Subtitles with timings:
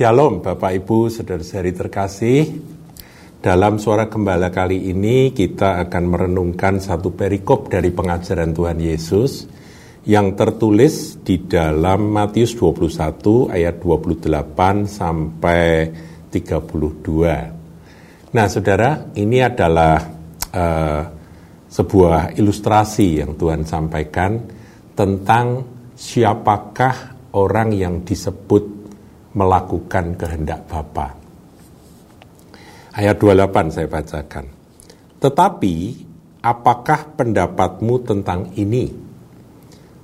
[0.00, 2.56] Shalom Bapak Ibu Saudara-saudari terkasih.
[3.36, 9.44] Dalam suara gembala kali ini kita akan merenungkan satu perikop dari pengajaran Tuhan Yesus
[10.08, 15.92] Yang tertulis di dalam Matius 21 ayat 28 sampai
[16.32, 20.00] 32 Nah saudara ini adalah
[20.48, 21.02] uh,
[21.68, 24.48] sebuah ilustrasi yang Tuhan sampaikan
[24.96, 25.60] Tentang
[25.92, 28.79] siapakah orang yang disebut
[29.34, 31.14] melakukan kehendak Bapa.
[32.90, 34.46] Ayat 28 saya bacakan.
[35.22, 35.74] Tetapi
[36.42, 38.90] apakah pendapatmu tentang ini?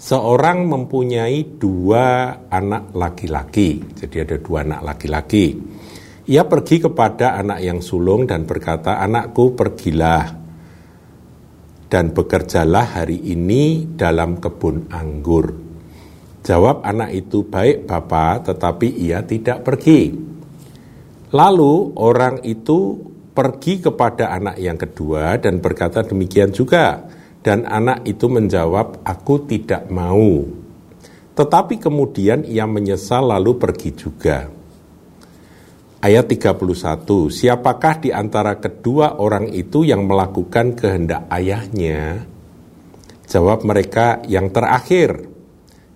[0.00, 5.60] Seorang mempunyai dua anak laki-laki, jadi ada dua anak laki-laki.
[6.24, 10.24] Ia pergi kepada anak yang sulung dan berkata, "Anakku, pergilah
[11.92, 15.69] dan bekerjalah hari ini dalam kebun anggur."
[16.40, 20.12] Jawab anak itu, baik Bapak, tetapi ia tidak pergi.
[21.30, 22.96] Lalu orang itu
[23.30, 27.06] pergi kepada anak yang kedua dan berkata demikian juga.
[27.40, 30.44] Dan anak itu menjawab, aku tidak mau.
[31.32, 34.44] Tetapi kemudian ia menyesal lalu pergi juga.
[36.04, 42.28] Ayat 31, siapakah di antara kedua orang itu yang melakukan kehendak ayahnya?
[43.24, 45.29] Jawab mereka yang terakhir.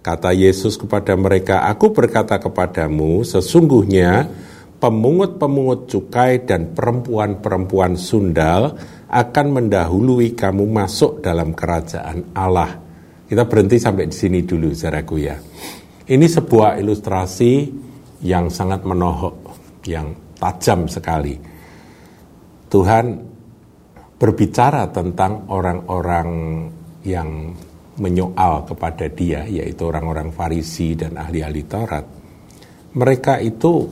[0.04, 4.28] Kata Yesus kepada mereka, Aku berkata kepadamu, sesungguhnya
[4.76, 8.76] pemungut-pemungut cukai dan perempuan-perempuan sundal
[9.08, 12.84] akan mendahului kamu masuk dalam kerajaan Allah.
[13.24, 15.40] Kita berhenti sampai di sini dulu, saudaraku ya.
[16.04, 17.72] Ini sebuah ilustrasi
[18.28, 19.56] yang sangat menohok,
[19.88, 21.40] yang tajam sekali.
[22.68, 23.04] Tuhan
[24.20, 26.28] berbicara tentang orang-orang
[27.08, 27.56] yang
[27.98, 32.06] menyoal kepada dia, yaitu orang-orang Farisi dan ahli-ahli Taurat,
[32.94, 33.86] mereka itu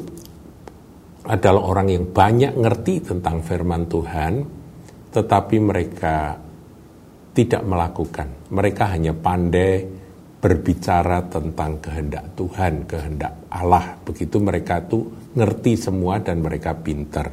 [1.22, 4.32] adalah orang yang banyak ngerti tentang firman Tuhan,
[5.14, 6.34] tetapi mereka
[7.32, 8.50] tidak melakukan.
[8.50, 9.86] Mereka hanya pandai
[10.42, 13.94] berbicara tentang kehendak Tuhan, kehendak Allah.
[14.02, 17.30] Begitu mereka tuh ngerti semua dan mereka pinter.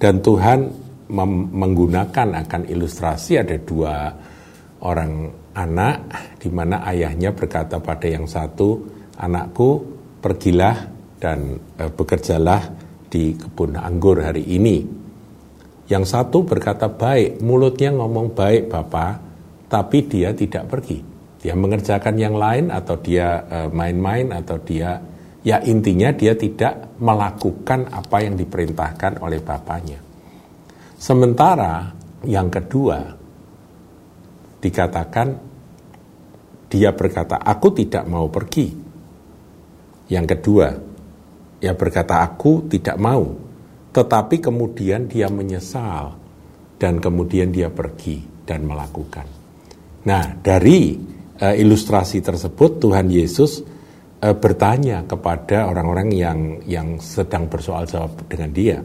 [0.00, 0.60] Dan Tuhan
[1.52, 4.08] menggunakan akan ilustrasi ada dua
[4.80, 5.96] orang anak
[6.42, 8.84] di mana ayahnya berkata pada yang satu,
[9.16, 9.86] "Anakku,
[10.18, 10.90] pergilah
[11.22, 12.74] dan e, bekerjalah
[13.08, 14.82] di kebun anggur hari ini."
[15.86, 19.12] Yang satu berkata baik, mulutnya ngomong baik Bapak,
[19.70, 20.98] tapi dia tidak pergi.
[21.44, 24.98] Dia mengerjakan yang lain atau dia e, main-main atau dia
[25.44, 30.00] ya intinya dia tidak melakukan apa yang diperintahkan oleh bapaknya.
[30.96, 31.92] Sementara
[32.24, 33.23] yang kedua,
[34.64, 35.28] dikatakan
[36.72, 38.66] dia berkata, aku tidak mau pergi.
[40.10, 40.68] Yang kedua,
[41.62, 43.22] ia berkata, aku tidak mau.
[43.94, 46.18] Tetapi kemudian dia menyesal
[46.80, 49.22] dan kemudian dia pergi dan melakukan.
[50.04, 50.98] Nah, dari
[51.38, 53.62] uh, ilustrasi tersebut Tuhan Yesus
[54.18, 58.78] uh, bertanya kepada orang-orang yang yang sedang bersoal jawab dengan dia.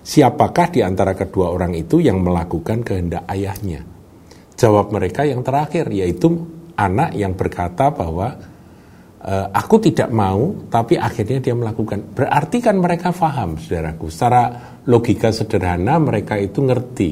[0.00, 3.97] Siapakah di antara kedua orang itu yang melakukan kehendak ayahnya?
[4.58, 6.34] Jawab mereka yang terakhir yaitu
[6.74, 8.34] anak yang berkata bahwa
[9.22, 12.10] e, aku tidak mau tapi akhirnya dia melakukan.
[12.10, 14.10] Berarti kan mereka faham saudaraku.
[14.10, 14.42] Secara
[14.90, 17.10] logika sederhana mereka itu ngerti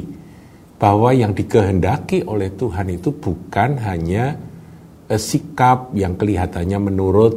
[0.77, 4.35] bahwa yang dikehendaki oleh Tuhan itu bukan hanya
[5.07, 7.35] e, sikap yang kelihatannya menurut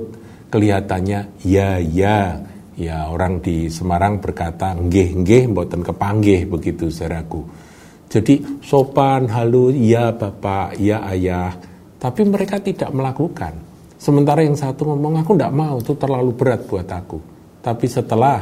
[0.50, 2.42] kelihatannya ya ya
[2.74, 7.69] ya orang di Semarang berkata nggih nggih mboten kepanggih begitu saudaraku
[8.10, 11.54] jadi sopan, halus, ya bapak, ya ayah.
[12.02, 13.54] Tapi mereka tidak melakukan.
[14.02, 17.22] Sementara yang satu ngomong, aku tidak mau, itu terlalu berat buat aku.
[17.62, 18.42] Tapi setelah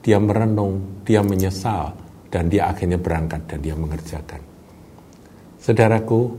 [0.00, 1.92] dia merenung, dia menyesal,
[2.32, 4.40] dan dia akhirnya berangkat dan dia mengerjakan.
[5.60, 6.32] Saudaraku,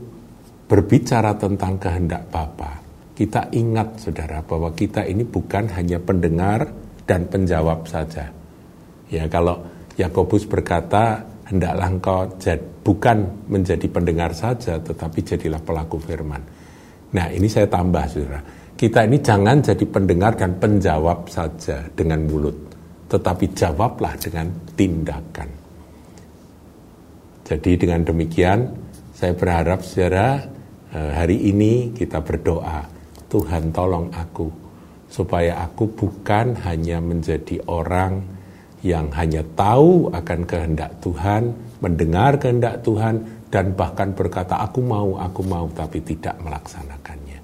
[0.66, 2.82] berbicara tentang kehendak Bapa,
[3.14, 6.66] kita ingat saudara bahwa kita ini bukan hanya pendengar
[7.06, 8.26] dan penjawab saja.
[9.06, 9.62] Ya kalau
[9.94, 16.40] Yakobus berkata, hendaklah engkau jad, bukan menjadi pendengar saja, tetapi jadilah pelaku firman.
[17.14, 18.40] Nah ini saya tambah saudara,
[18.74, 22.56] kita ini jangan jadi pendengar dan penjawab saja dengan mulut,
[23.06, 25.48] tetapi jawablah dengan tindakan.
[27.44, 28.72] Jadi dengan demikian,
[29.12, 30.42] saya berharap saudara
[30.90, 32.88] eh, hari ini kita berdoa,
[33.28, 34.48] Tuhan tolong aku,
[35.12, 38.24] supaya aku bukan hanya menjadi orang
[38.84, 45.40] yang hanya tahu akan kehendak Tuhan, mendengar kehendak Tuhan, dan bahkan berkata, "Aku mau, aku
[45.48, 47.40] mau," tapi tidak melaksanakannya.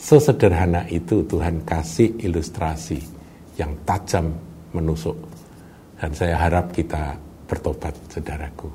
[0.00, 2.96] Sesederhana itu Tuhan kasih ilustrasi
[3.60, 4.32] yang tajam
[4.72, 5.18] menusuk.
[5.98, 8.70] Dan saya harap kita bertobat, saudaraku.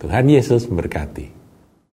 [0.00, 1.41] Tuhan Yesus memberkati.